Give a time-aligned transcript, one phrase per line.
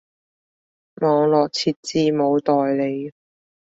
[0.95, 3.13] 網路設置冇代理